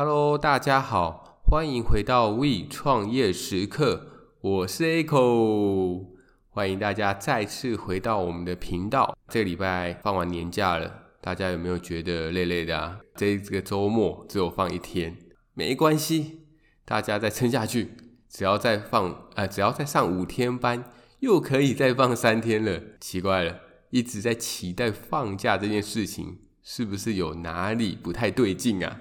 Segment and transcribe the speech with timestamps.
[0.00, 4.06] Hello，大家好，欢迎回到 We 创业时刻，
[4.40, 6.06] 我是 Echo，
[6.50, 9.18] 欢迎大家再次回到我们的频道。
[9.26, 13.00] 这个礼拜放完年假了，大家有没有觉得累累的啊？
[13.16, 15.16] 这这个周末只有放一天，
[15.54, 16.42] 没关系，
[16.84, 17.96] 大家再撑下去，
[18.28, 20.84] 只要再放，呃，只要再上五天班，
[21.18, 22.80] 又可以再放三天了。
[23.00, 23.58] 奇怪了，
[23.90, 26.38] 一直在期待放假这件事情。
[26.62, 29.00] 是不是有哪里不太对劲啊？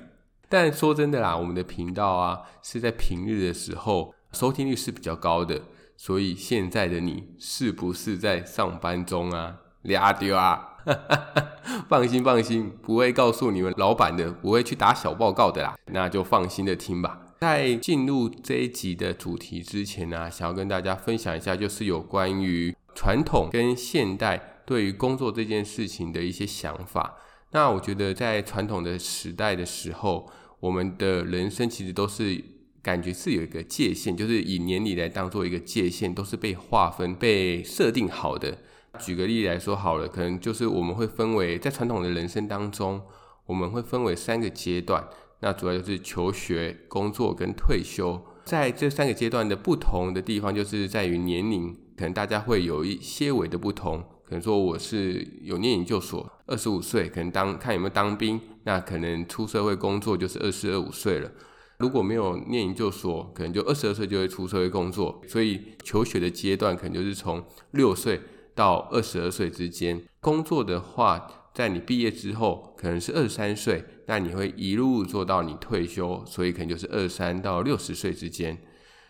[0.49, 5.61] 但说真的啦，我们的频道啊是在平日的时候收听率是比较高的，
[5.95, 9.57] 所以现在的你是不是在上班中啊？
[9.83, 10.75] 俩丢啊！
[11.87, 17.21] 放心放心，不会告诉你们老板的，不会去打小报告的啦，那就放心的听吧。
[17.39, 27.15] 在进入这一集的主题之前呢，想要跟大家分享一下，就是有关于传统跟现代对于工作这件事情的一些想法。
[27.51, 32.43] 那我觉得，在传统的时代的时候，我们的人生其实都是
[32.81, 38.57] 感觉是有一个界限，就是以年龄来当做一个界限，都是被划分、被设定好的。
[38.99, 43.01] 举个例来说好了，可能就是我们会分为在传统的人生当中，
[43.45, 45.07] 我们会分为三个阶段。
[45.39, 48.25] 那主要就是求学、工作跟退休。
[48.43, 54.03] 在这三个阶段的不同的地方，就是在于年龄，可能大家会有一些微的不同。
[54.27, 61.31] 可能说我是有念研究所，二十五岁，可能当看有没有当兵，那可能出社会工作就是二十二五岁了。
[61.77, 65.21] 如果没有念研究所，可能就二十二岁就会出社会工作。
[65.27, 68.19] 所以求学的阶段可能就是从六岁
[68.53, 70.03] 到二十二岁之间。
[70.19, 78.57] 工作的话，在你毕业之后可能是二十三岁，那你会一路做到你退休，所以可能就是二十三到六十岁之间。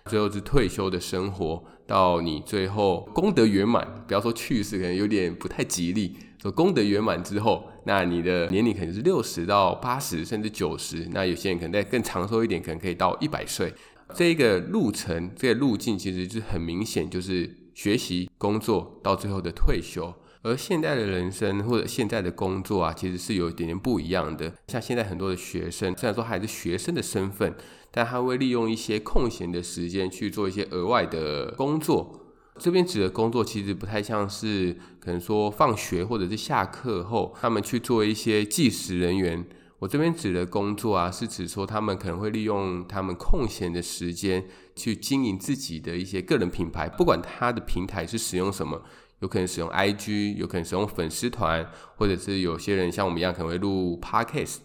[0.08, 6.16] 最后是退休的生活，到你最后功德圆满，不要说去世，可能有点不太吉利。
[6.42, 11.08] 说功德圆满之后，那你的年龄可能是六十到八十，甚至九十。
[11.12, 13.74] 那有些人可能再更长寿一点，可能可以到一百岁。
[14.14, 20.14] 这个路程，这个路径其实是很明显，就是学习、工作到最后的退休。
[20.44, 24.54] 而现在的人生或者现在的工作啊，其实是有一点点不一样的。
[24.68, 27.54] 像现在很多的学生，虽然说还是学生的身份，
[27.98, 32.28] 但他会利用一些空闲的时间去做一些额外的工作。
[32.60, 39.44] 这边指的工作，其实不太像是可能说放学或者是下课后，他们去做一些计时人员。
[39.80, 48.84] 我这边指的工作啊，是指说他们可能会利用他们空闲的时间去经营自己的一些个人品牌，不管他的平台是使用什么。
[49.22, 54.58] 有可能使用 IG，有可能使用粉丝团，或者是有些人像我们一样可能会录 Podcast，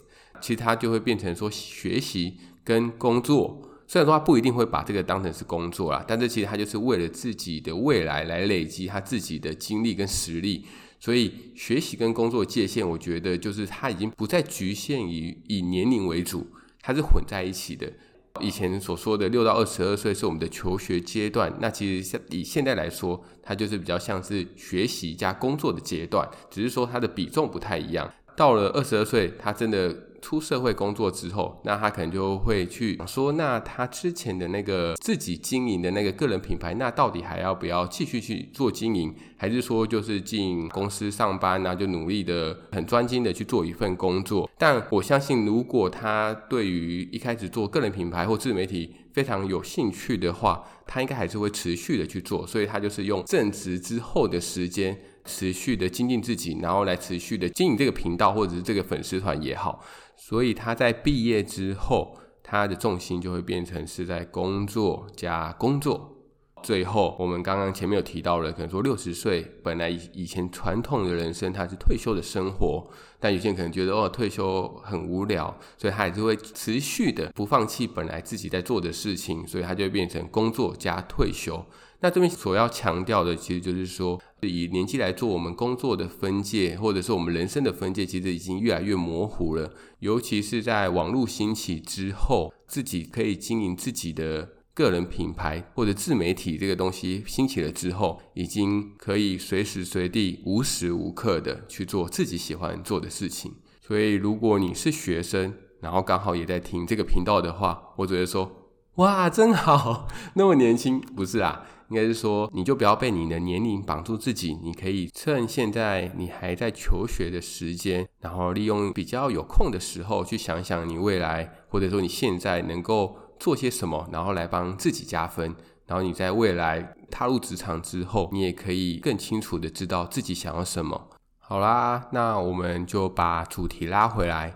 [0.42, 3.70] 其实他就会变成说学习跟工作。
[3.86, 10.64] 虽然说他不一定会把这个当成是工作啦，但是其实他就是为了自己的未来来累积他自己的经历跟实力。
[10.98, 16.46] 所以学习跟工作界限，我觉得就是他已经不再局限于以年龄为主，
[16.80, 17.92] 它是混在一起的。
[18.40, 28.10] 以前所说的六到二十二岁是我们的求学阶段，那其实像以现在来说，它就是比较像是学习加工作的阶段，只是说它的比重不太一样。
[28.34, 29.94] 到了二十二岁，他真的。
[30.22, 44.48] 出社会工作之后，那他可能就会去说，那他之前的那个自己经营的那个个人品牌，那到底还要不要继续去做经营，还是说就是进公司上班，然后就努力的很专心的去做一份工作？
[44.56, 54.96] 但我相信，如果他对于一开始做个人品牌或自媒体非常有兴趣的话，他应该还是会持续的去做，所以他就是用正职之后的时间。
[55.24, 59.80] 持续的精进自己，然后来持续的经营这个频道或者是这个粉丝团也好，
[60.24, 66.21] 所以他在毕业之后，他的重心就会变成是在工作加工作。
[66.62, 81.64] 最后，我们刚刚前面有提到了，可能说六十岁本来以以前传统的人生他是退休的生活，但有些人可能觉得哦，退休很无聊，所以他还是会持续的不放弃本来自己在做的事情，所以他就会变成工作加退休。
[82.00, 89.72] 那这边所要强调的，其实就是说，以年纪来做我们工作的分界，或者是我们人生的分界，其实已经越来越模糊了。
[90.00, 94.48] 尤其是在网络兴起之后，自己可以经营自己的。
[94.74, 103.52] 个人品牌或者自媒体这个东西兴起了之后，已经可以随时随地、无时无刻的去做自己喜欢做的事情。
[103.82, 108.50] 所以，如果你是学生，然后刚好也在听这个频道的话，我只会说：
[108.94, 110.98] 哇，真好，那么年轻。
[110.98, 114.56] 不是啊， 应该是说，你就不要被你的年龄绑住自己。
[114.62, 123.18] 你可以趁现在你还在求学的时间，然后利用比较有空的时候，去想想你未来，或者说你现在能够。
[123.42, 125.56] 做些什么，然后来帮自己加分，
[125.86, 131.08] 然后你在未来踏入职场之后，你也可以更清楚的知道自己想要什么。
[131.40, 134.54] 好啦，那我们就把主题拉回来。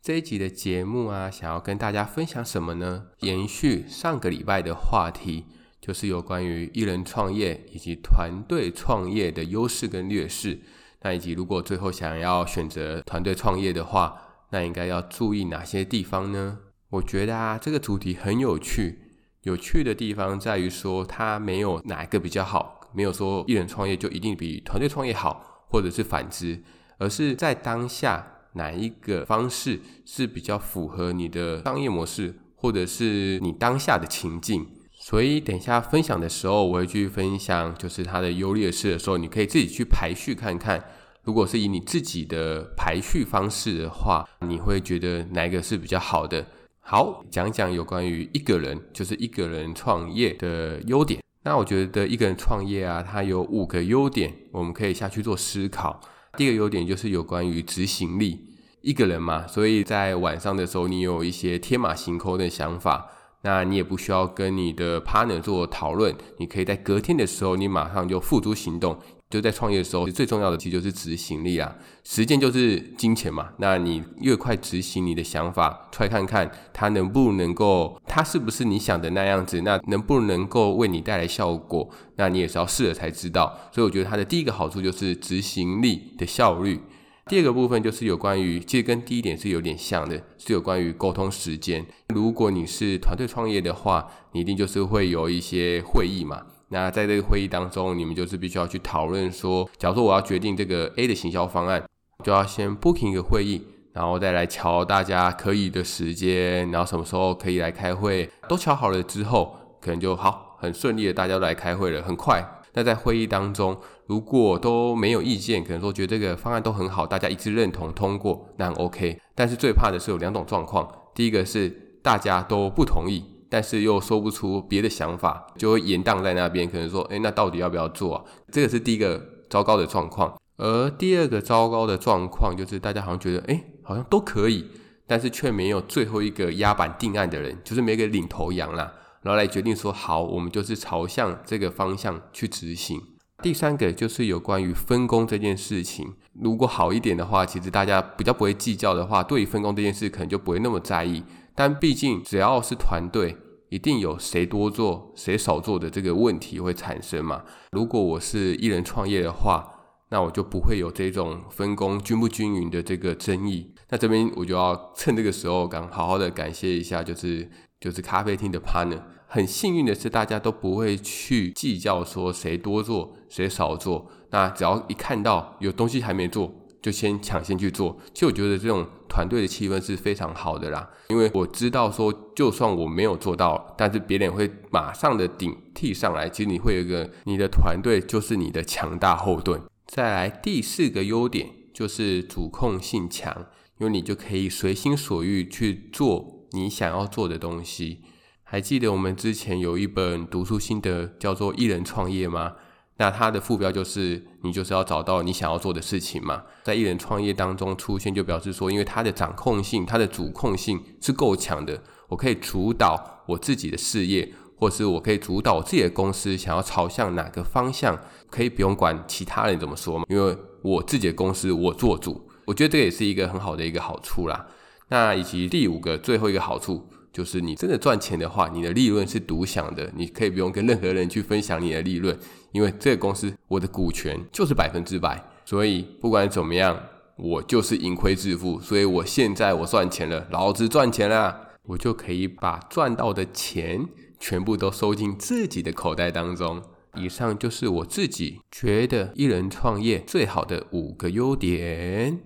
[0.00, 3.06] 这一集的节目啊，想要跟大家分享什么呢？
[3.22, 5.44] 延续上个礼拜的话题，
[5.80, 10.60] 就是有关于一人创业以及团队创业的优势跟劣势。
[11.02, 14.16] 那以及如果最后想要选择团队创业的话，
[14.50, 16.60] 那应该要注意哪些地方呢？
[16.90, 18.98] 我觉得啊，这个主题很有趣。
[19.42, 26.62] 有趣的地方在于说，它没有哪一个比较好，没有说一人创业就一定比团队创业好，或者是反之，
[26.98, 34.66] 而是在当下哪一个方式是比较符合你的商业模式，或者是你当下的情境。
[35.00, 40.82] 所以等一下分享的时候，我会去分享就是它的优劣势的时候，你可以自己去排序看看。
[41.22, 46.44] 如果是以你自己的排序方式的话，你会觉得哪一个是比较好的？
[46.90, 51.22] 好，讲讲有关于一个人，就是一个人创业的优点。
[51.42, 56.00] 那我觉得一个人创业啊，它有五个优点，我们可以下去做思考。
[56.38, 58.40] 第一个优点就是有关于执行力，
[58.80, 63.06] 一个人嘛，所以在晚上的时候，你有一些天马行空的想法，
[63.42, 68.98] 那你也不需要跟你的 partner 做讨论，你可以在隔天的时候，你马上就付诸行动。
[69.30, 73.50] 就在创业的时候，最重要的其实就是执行力啊，时间就是金钱嘛。
[73.58, 83.54] 那你越快执行你的想法，出来看看它能不能够，它是不是你想的那样子，那能不能够为你带来效果，那你也是要试了才知道。
[83.70, 86.80] 所以我觉得它的第一个好处就是执行力的效率。
[87.28, 91.84] 第二个部分就是有关于，其实跟第一点是有点像的，是有关于沟通时间。
[92.14, 96.40] 如果你是团队创业的话，你一定就是会有一些会议嘛。
[96.70, 101.84] 那在这个会议当中，你们就是必须要去讨论说，假如说我要决定这个 A 的行销方案，
[102.24, 112.42] 就要先 booking 一个会议，然后再来瞧大家可以的时间，然后什么时候可以来开会，都瞧好了之后，可能就好，很顺利的大家都来开会了，很快。
[112.78, 113.76] 那在会议当中，
[114.06, 119.20] 如果都没有意见，可能说觉得这个方案都很好，大家一致认同通过，那很 OK。
[119.34, 121.68] 但是最怕的是有两种状况，第一个是
[122.04, 123.24] 大家都不同意。
[123.50, 126.70] 但是又说不出别的想法，就会延宕在那边。
[126.70, 128.24] 可能说，诶，那到底要不要做啊？
[128.52, 129.20] 这个是第一个
[129.50, 130.38] 糟糕的状况。
[130.56, 134.64] 而第二个糟糕的状况就是，大家好像觉得，诶，好像都可以，
[135.04, 138.92] 但是却没有最后一个压板定案的人，就是没个领头羊啦，
[139.28, 142.98] 然后来决定说，好，我们就是朝向这个方向去执行。
[143.42, 151.22] 第三个就是有关于分工这件事情，如果好一点的话，其实大家比较不会计较的话，对于分工这件事，可能就不会那么在意。
[151.54, 153.36] 但毕竟，只要是团队，
[153.68, 157.44] 一定有谁多做谁少做的这个问题会产生嘛。
[157.72, 159.68] 如果我是一人创业的话，
[160.08, 163.74] 那我就不会有这种分工均不均匀的这个争议。
[163.90, 169.02] 那这边我就要趁这个时候，刚好好的感谢一下，就是就是咖啡厅的 partner。
[169.28, 174.10] 很幸运的是，大家都不会去计较说谁多做谁少做。
[174.30, 176.52] 那只要一看到有东西还没做，
[176.82, 177.96] 就先抢先去做。
[178.12, 178.86] 其实我觉得这种。
[179.10, 186.28] 团队的气氛是非常好的啦，因为我知道说，就算我没有做到，但是别人会马上的顶替上来。
[186.28, 189.62] 其实你会有一个，你的团队就是你的强大后盾。
[189.86, 193.46] 再来第四个优点就是主控性强，
[193.78, 198.02] 因为你就可以随心所欲去做你想要做的东西。
[198.50, 202.54] 还记得我们之前有一本读书心得叫做《一人创业》吗？
[202.96, 224.46] 那它的副标就是你就是要找到你想要做的事情嘛，在一人创业当中出现，就表示说，因为它的掌控性、它的主控性是够强的，我可以主导我自己的事业，或是我可以主导我自己的公司想要朝向哪个方向，可以不用管其他人怎么说嘛，因为我自己的公司我做主，我觉得这也是一个很好的一个好处啦。
[224.88, 226.88] 那以及第五个最后一个好处。
[227.18, 232.16] 就是你真的赚钱的话，你的利润是独享的，你可以不用跟任何人去分享你的利润，
[232.52, 236.80] 因为这个公司我的股权就是百分之百，所以不管怎么样，
[237.16, 238.60] 我就是盈亏自负。
[238.60, 243.84] 所以我现在我赚钱了，老子赚钱了，我就可以把赚到的钱
[244.20, 246.62] 全部都收进自己的口袋当中。
[246.94, 252.20] 以上就是我自己觉得一人创业最好的五个优点。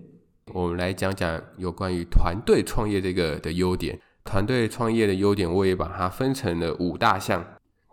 [0.53, 3.99] 我们来讲讲有关于团队创业这个的优点。
[4.23, 7.45] 团队创业的优点，我也把它分成了五大项。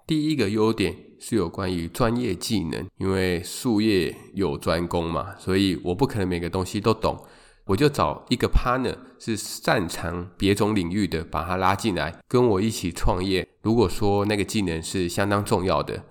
[0.07, 7.25] 第一个优点是有关于专业技能，因为术业有专攻嘛，所以我不可能每个东西都懂，
[7.67, 13.47] 我就找一个 partner 是擅长别种领域的，把他拉进来跟我一起创业。
[13.63, 16.05] 如果说那个技能是相当重要的，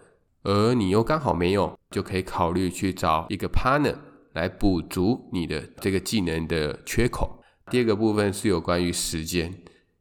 [0.44, 3.96] 而你又刚好没有，就可以考虑去找一个 partner
[4.34, 7.42] 来补足你的这个技能的缺口。
[7.70, 9.54] 第二个部分是有关于时间。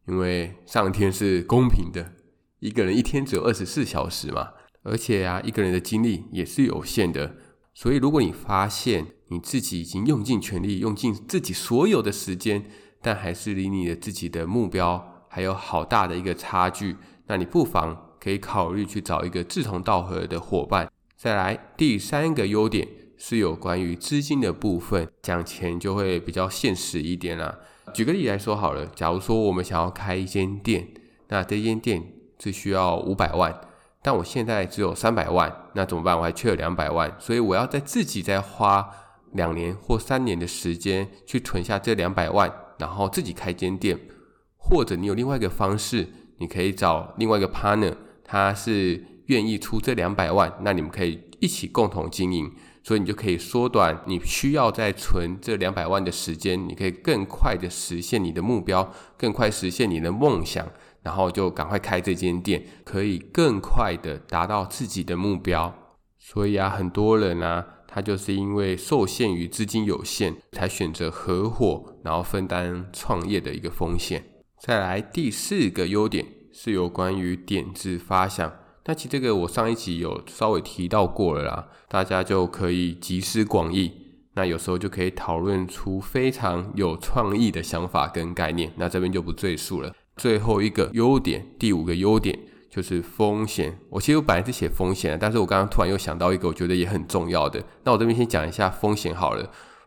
[0.09, 2.12] 因为上天是公平的，
[2.61, 4.49] 一个人一天只有二十四小时嘛，
[4.83, 7.37] 而且啊，一个人的精力也是有限的，
[7.75, 12.65] 所以如果你发现你自己已经用尽全力，用尽自己所有的时间
[13.03, 16.97] 但还是离你的自己的目标还有好大的一个差距，
[17.27, 20.91] 那你不妨可以考虑去找一个志同道合的伙伴。
[21.17, 22.88] 再来，第三个优点
[23.19, 27.59] 是有关于资金的部分，讲钱就会比较现实一点啦。
[27.92, 30.88] 举个例来说好了，假如说我们想要开一间店，
[31.28, 32.02] 那这间店
[32.38, 33.61] 是需要五百万，
[34.02, 36.16] 但我现在只有三百万，那怎么办？
[36.16, 38.88] 我还缺了两百万，所以我要再自己再花
[39.33, 43.99] 两年或三年的时间去存下这两百万，然后自己开间店，
[44.57, 46.07] 或者你有另外一个方式，
[46.38, 52.50] 你可以找另外一个 partner，他是愿意出这两百万，那你们可以一起共同经营。
[52.88, 60.66] 所以你就可以缩短你需要再存这两百万的时间，你可以更快的实现你的目标，更快实现你的梦想，
[61.02, 65.75] 然后就赶快开这间店，可以更快的达到自己的目标。
[66.16, 74.25] 所以啊，很多人啊，他就是因为受限于资金有限，才选择合伙，然后分担创业的一个风险。
[74.59, 78.50] 再来第四个优点是有关于点子发想。
[78.88, 83.92] 那其实这个我上一集有稍微提到过了啦，大家就可以集思广益，
[84.33, 88.73] 那有时候就可以讨论出非常有创意的想法跟概念。
[88.76, 89.92] 那这边就不赘述了。
[90.16, 92.38] 最后一个优点，第五个优点
[92.71, 93.78] 就是风险。
[93.90, 97.62] 我其实我本来是写风险的，但是我刚刚突然又想到一个我觉得也很重要的。
[97.85, 99.42] 那我这边先讲一下风险好了。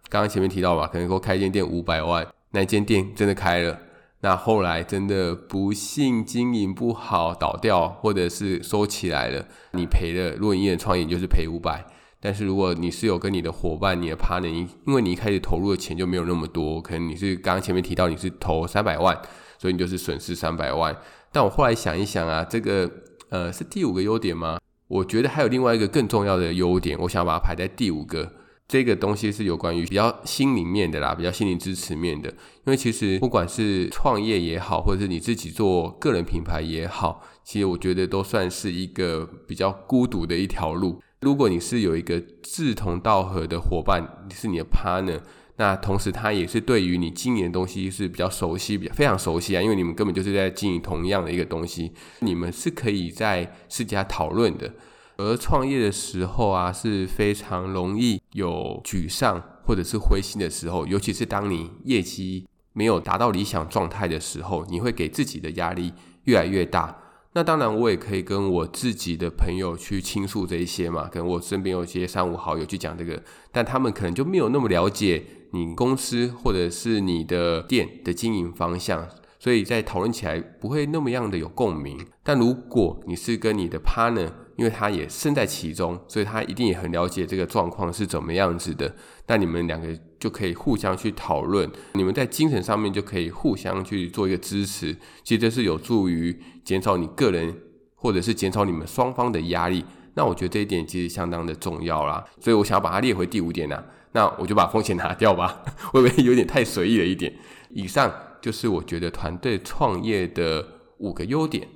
[0.09, 3.79] 刚刚前面提到吧，可能说开一间店五百万，那间店真的开了。
[4.23, 10.35] 那后来真的不幸经营不好倒掉，或者是收起来了，你赔了。
[10.35, 11.83] 如果你一人创业，就是赔五百。
[12.19, 19.19] 但是如果你是有跟你的伙伴、你的 partner，因为你一开始投入的钱就没有那么多，可能你是刚刚前面提到你是投三百万，
[19.57, 20.95] 所以你就是损失三百万。
[21.31, 22.87] 但我后来想一想啊，这个
[23.29, 24.59] 呃是第五个优点吗？
[24.87, 28.31] 我觉得还有另外一个更重要的优点，我想把它排在第五个。
[28.71, 32.29] 这个东西是有关于比较心里面的啦，比较心灵支持面的。
[32.29, 41.01] 因为其实不管是创业也好，或者是你自己做个人品牌也好，其实我觉得都算是一个比较孤独的一条路。
[41.19, 45.19] 如果你是有一个志同道合的伙伴，是你的 partner，
[45.57, 54.73] 那同时他也是对于你经营的东西是比较熟悉，比较非常熟悉啊，因为你们根本就是在经营同样的一个东西，你们是可以在私底下讨论的。
[55.21, 66.97] 而创业的时候啊，是非常容易有沮丧或者是灰心的时候，尤其是当你业绩没有达到理想状态的时候，你会给自己的压力越来越大。
[67.33, 79.07] 那当然，我也可以跟我自己的朋友去倾诉这一些嘛，跟我身边有一些三五好友去讲这个，但他们可能就没有那么了解你公司或者是你的店的经营方向。
[79.39, 88.93] 所以在讨论起来不会那么样的有共鸣，但如果你是跟你的 partner，因为他也身在其中，所以他一定也很了解这个状况是怎么样子的，
[89.27, 89.87] 那你们两个
[90.19, 94.93] 就可以互相去讨论，你们在精神上面就可以互相去做一个支持，
[95.23, 97.55] 其实这是有助于减少你个人
[97.95, 99.83] 或者是减少你们双方的压力。
[100.13, 107.33] 那我觉得这一点其实相当的重要啦，所以我想要把它列回第五点呢，那我就把风险拿掉吧， 会不会有点太随意了一点？
[107.69, 108.11] 以上。
[108.41, 110.65] 就是我觉得团队创业的
[110.97, 111.67] 五个优点。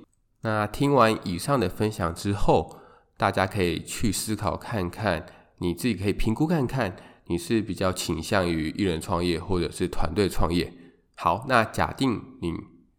[0.46, 2.78] 那听完以上的分享之后，
[3.16, 5.26] 大家可以去思考看看，
[5.58, 6.94] 你自己可以评估看看，
[7.26, 10.72] 你是比较倾向于一人创业或者是团队创业。
[11.16, 12.52] 好，那假定你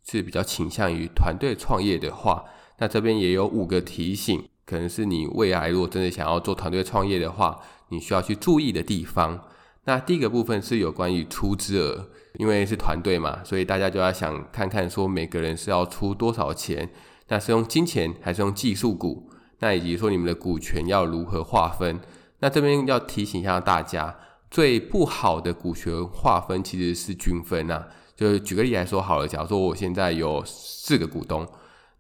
[0.04, 2.44] 是比较倾向于团队创业的话，
[2.80, 9.48] 那这边也有五个提醒，可能是你未来如果真的想要做团队创业的话，你需要去注意的地方。
[9.86, 12.10] 那第一个部分是有关于出资额。
[12.38, 16.88] 因为是团队嘛，所以大家就要想看看说每个人是要出多少钱，
[17.28, 19.30] 那是用金钱还是用技术股？
[19.60, 22.00] 那以及说你们的股权要如何划分？
[22.40, 24.16] 那这边要提醒一下大家，
[24.50, 27.86] 最不好的股权划分其实是均分呐。
[28.16, 31.48] 就举个例来说好了，假如说我现在有四个股东，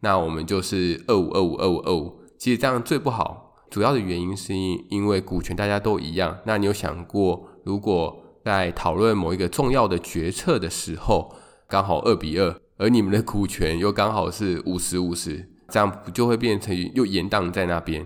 [0.01, 2.19] 那我们就是二五二五二五二五。
[2.37, 6.37] 其实这样最不好，主要的原因是因因为股权大家都一样。
[6.45, 8.23] 那你有想过如果？
[8.45, 11.35] 在讨论某一个重要的决策的时候，
[11.67, 18.05] 刚好二比二，而你们的股权又刚好是五十五十，这样不就会变成又延宕在那边。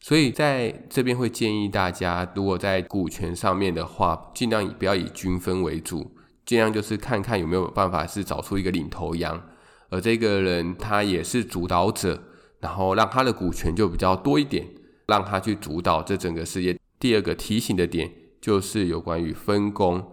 [0.00, 6.10] 所以在这边会建议大家，如果在股权上面的话，尽量不要以均分为主，
[6.44, 9.42] 尽量就是看看有没有办法是找出一个领头羊，
[9.90, 12.22] 而这个人他也是主导者，
[12.60, 14.66] 然后让他的股权就比较多一点，
[15.06, 16.78] 让他去主导这整个事业。
[16.98, 18.10] 第二个提醒的点。
[18.42, 20.04] 就是有关于分工，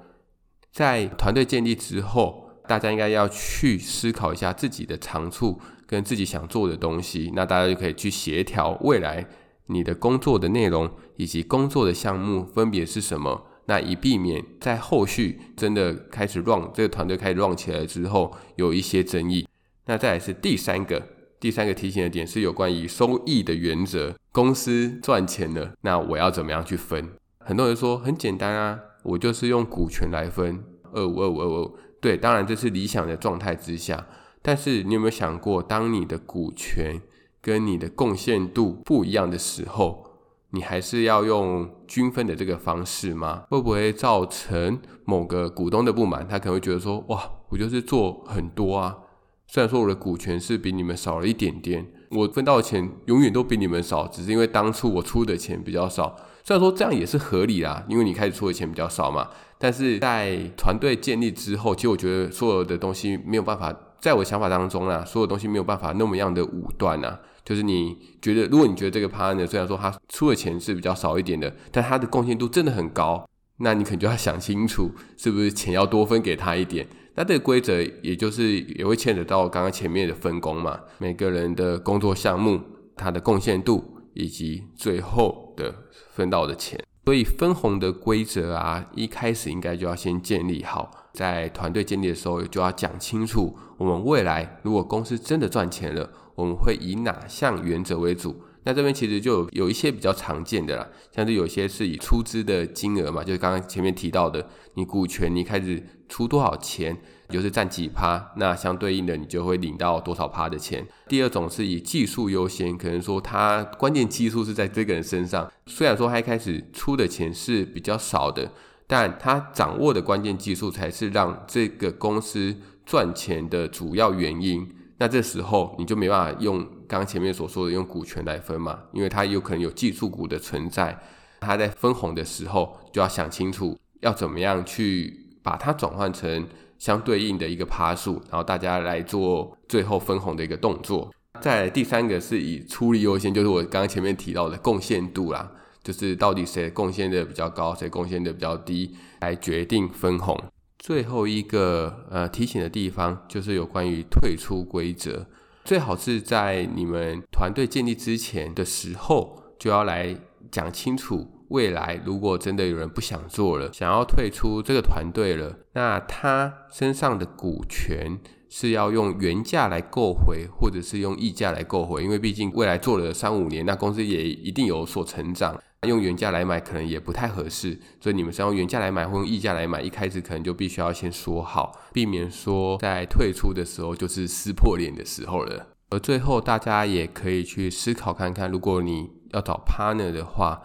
[0.72, 9.26] 在团队建立之后，大家应该要去思考一下自己的长处跟自己想做的东西，那大家就可以去协调未来
[9.66, 19.48] 你的工作的内容以及工作的项目分别是什么，那以避免在后续真的开始 run 这个团队开始 run 起来之后有一些争议。
[19.88, 21.02] 那再来是第三个，
[21.40, 24.14] 第三个提醒的点是有关于收益的原则。
[24.32, 27.10] 公司赚钱了，那我要怎么样去分？
[27.40, 31.76] 很多人说很简单啊，我就是用股权来分，二五二五二五。
[32.02, 34.08] 对，当然这是理想的状态之下。
[34.42, 37.02] 但是你有没有想过，当你的股权
[37.42, 40.06] 跟你的贡献度不一样的时候，
[40.52, 43.44] 你还是要用均分的这个方式吗？
[43.50, 46.26] 会不会造成某个股东的不满？
[46.26, 48.98] 他可能会觉得说：哇，我就是做很多啊，
[49.46, 56.16] 虽然说我的股权是比你们少了一点点，我分到的钱永远都比你们少，只是因为当初我出的钱比较少。
[56.46, 59.30] 虽然说这样也是合理啦，因为你开始出的钱比较少嘛。
[59.60, 63.78] 但是在团队建立之后，其实我觉得所有的东西没有办法。
[64.00, 67.20] 在我想法当中啦，所有东西没有办法那么样的武断呐。
[67.44, 76.88] 就是你觉得，如果你觉得这个 partner 虽然说他出的钱是比较少一点的，但他的贡献度真的很高，那你可能就要想清楚，是不是钱要多分给他一点。
[77.16, 82.62] 那这个规则也就是也会牵扯到刚刚前面的分工嘛，每个人的工作项目、
[82.96, 85.76] 他的贡献度以及最后的
[86.14, 86.82] 分到的钱。
[87.10, 91.10] 所以分红的规则啊，一开始应该就要先建立好。
[91.12, 98.40] 在团队建立的时候，就要讲清楚，我们未来如果公司真的赚钱了，我们会以哪项原则为主？
[98.64, 106.96] 那这边其实就有一些比较常见的啦，像是有些是以出资的金额嘛，就是刚刚前面提到的，你股权你开始出多少钱，
[107.30, 110.86] 就是占几趴，那相对应的你就会领到多少趴的钱。
[111.08, 118.52] 第二种是以技术优先，可能说他关键技术是在这个人身上，虽然说他一开始出的钱是比较少的。
[118.92, 122.56] 但他掌握的关键技术才是让这个公司
[122.88, 124.68] 赚钱的主要原因。
[124.98, 126.58] 那这时候你就没办法用
[126.88, 131.00] 刚刚前面所说的用股权来分嘛，因为他有可能有技术股的存在。
[131.42, 136.48] 他在分红的时候就要想清楚要怎么样去把它转换成
[136.80, 141.14] 相对应的一个趴数，然后大家来做最后分红的一个动作。
[141.40, 145.52] 再第三个是以出力优先，就是我刚刚前面提到的贡献度啦。
[145.82, 150.38] 就是到底谁贡献的比较高，谁贡献的比较低，来决定分红。
[150.78, 155.26] 最后一个呃提醒的地方，就是有关于退出规则，
[155.64, 160.16] 最好是在你们团队建立之前的时候，就要来
[160.52, 161.26] 讲清楚。
[161.50, 168.20] 未来如果真的有人不想做了，想要退出这个团队了，那他身上的股权。
[168.52, 175.56] 是要用原价来购回，或者是用溢价来购回，因为毕竟未来做了三五年，那公司也一定有所成长。
[175.84, 185.68] 用原价来买可能也不太合适，所以你们是要用原价来买，或用溢价来买，一开始可能就必须要先说好，避免说在退出的时候就是撕破脸的时候了。
[185.92, 190.60] 而最后，大家也可以去思考看看，如果你要找 partner 的话，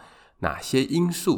[0.45, 1.33] 哪些因素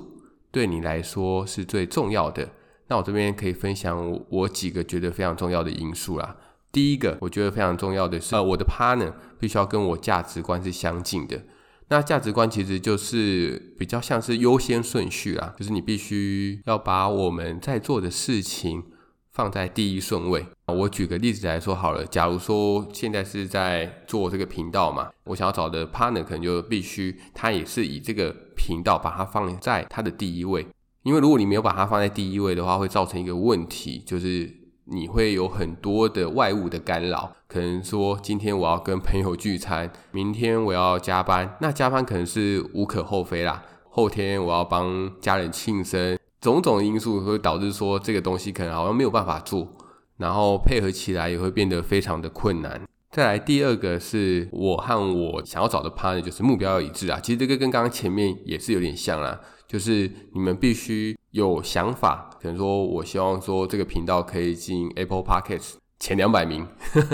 [0.50, 2.50] 对你来说是最重要的？
[2.88, 6.36] 那我这边可以分享我几个觉得非常重要的因素啦。
[6.72, 11.40] 第一个，我觉得非常重要的是，呃，我的 partner 必须要跟我价值观是相近的。
[11.88, 18.82] 那价值观其实就是比较像是优先顺序啦，就是你必须要把我们在做的事情
[19.36, 20.46] 放在第一顺位。
[20.64, 30.66] 我举个例子来说好了，假如说现在是在做这个频道嘛，我想要找的 partner 可能就必须他也是以这个频道把它放在他的第一位。
[31.02, 34.50] 因为如果你没有把它放在第一位的话，会造成一个问题，就是
[34.86, 37.30] 你会有很多的外物的干扰。
[37.46, 43.62] 可能说今天我要跟朋友聚餐，明天我要加班，那加班可能是无可厚非啦。
[43.90, 49.66] 后天我要帮家人庆生，种种因素会导致说这个东西可能好像没有办法做，
[50.18, 52.80] 然后配合起来也会变得非常的困难。
[53.10, 57.18] 再来第二个是我和我想要找的 partner，就是目标要一致啊。
[57.20, 59.40] 其实这个跟刚刚前面也是有点像啦。
[59.66, 66.64] 就是你们必须有想法，可能说我希望说这个频道可以进 Apple Podcast 前两百名，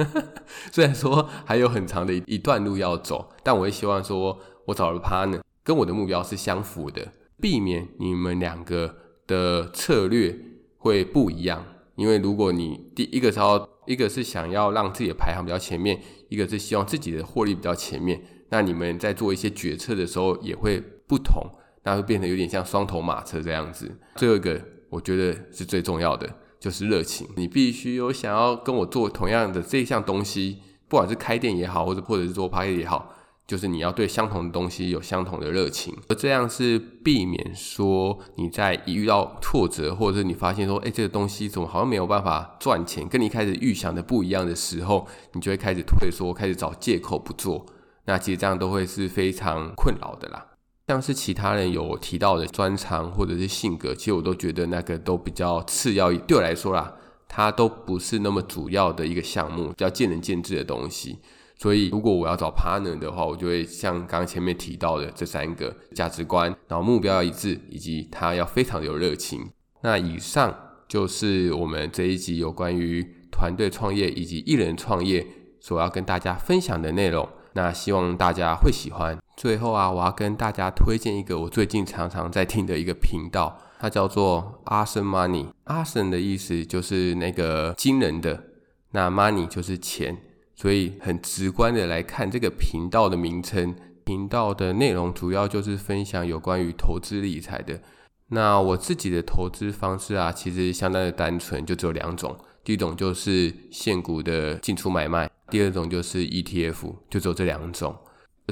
[0.70, 10.36] 虽然说还有很长的一段路要走，但我也希望说我找的 partner 跟我的目标是相符的，避免你们两个的策略
[10.78, 11.64] 会不一样。
[11.96, 21.42] 因为如果你第一个是要一个是想要让自己的排行比较前面，一个是希望自己的获利比较前面，那你们在做一些决策的时候也会不同。
[21.84, 23.90] 那会变得有点像双头马车这样子。
[24.14, 27.26] 最后一个，我觉得是最重要的，就是热情。
[27.36, 33.12] 你必须有想要跟我做同样的这一项东西，不管是开店也好，或者或者是做 Podcast 也好，
[33.52, 35.94] 就是你要对相同的东西有相同的热情。
[36.08, 47.66] 而这样是避免说你在一遇到挫折，或者是你发现说，哎，这个东西怎么好像没有办法赚钱，跟你开始预想的不一样的时候，你就会开始退缩，开始找借口不做。
[48.06, 50.46] 那其实这样都会是非常困扰的啦。
[50.88, 56.10] 像是其他人有提到的专长或者是性格，其实我都觉得那个都比较次要。
[56.10, 56.94] 对我来说啦，
[57.28, 61.18] 它都不是那么主要的一个项目，比较见仁见智的东西。
[61.62, 69.48] 所以，如果我要找 partner 的话，我就会像刚刚前面提到的这三个价值观，然后目标要一致，以及他要非常有热情。
[69.82, 70.52] 那以上
[70.88, 75.24] 就是我们这一集有关于团队创业以及一人创业
[75.60, 77.28] 所要跟大家分享的内容。
[77.52, 79.16] 那希望大家会喜欢。
[79.36, 85.46] 最后啊，我要跟大家推荐一个我最近常常在听的一个频道，它叫做 Awesome Money。
[85.66, 88.42] Awesome 的意思就是那个惊人的，
[88.90, 90.18] 那 Money 就是钱。
[90.62, 97.80] 所以很直观的来看这个频道的名称，频道的内容主要就是分享有关于投资理财的。
[98.28, 102.38] 那我自己的投资方式啊，其实相当的单纯，就只有两种。
[102.62, 107.96] 第一种就是现股的进出买卖，第二种就是 ETF，就只有这两种。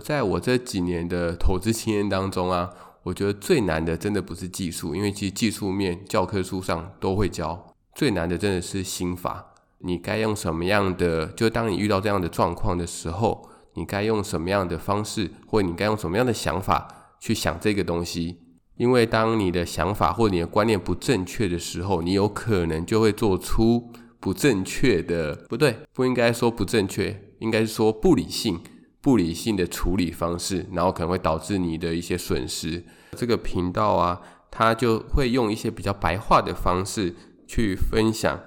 [0.03, 2.71] 在我这几年的投资经验当中啊，
[3.05, 9.50] 我觉得最难的真的不是技术，因为其实技术面教科书上都会教，最难的真的是心法。
[9.83, 11.27] 你该用什么样的？
[11.29, 18.41] 就当你遇到这样的状况的时候，你该用什么样的方式，或你该用什么样的想法去想这个东西？
[18.77, 28.61] 因为当你的想法或你的观念不正确的时候，你有可能就会做出不正确的，不对，不应该说不正确，应该是说不理性、
[29.01, 32.85] 不理性的处理方式，然后可能会导致你的一些损失。
[33.17, 37.15] 这个频道啊，它就会用一些比较白话的方式
[37.47, 38.41] 去分享。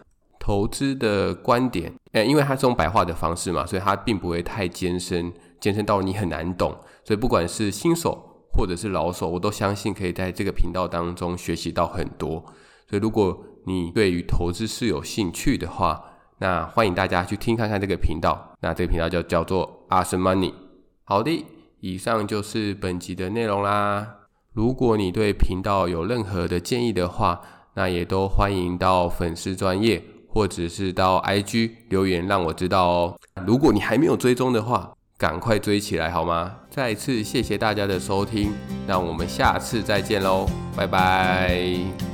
[0.44, 6.76] 投资的观点，诶，因为它是用白话的方式嘛，所以它并不会太艰深，艰深到你很难懂。
[7.06, 12.44] 所以不管是新手或者是老手，我都相信可以在这个频道当中学习到很多。
[12.90, 16.04] 所以如果你对于投资是有兴趣的话，
[16.40, 18.54] 那欢迎大家去听看看这个频道。
[18.60, 20.54] 那这个频道就叫做 asamoney。
[21.06, 21.46] 好的，
[21.80, 24.06] 以上就是本集的内容啦。
[24.52, 27.40] 如果你对频道有任何的建议的话，
[27.76, 30.04] 那也都欢迎到粉丝专业。
[30.34, 33.16] 或者是到 IG 留言让我知道哦。
[33.46, 36.56] 如果你还没有追踪的话，赶快追起来好吗？
[36.70, 38.52] 再次谢谢大家的收听，
[38.88, 42.13] 那我们下次再见喽，拜拜。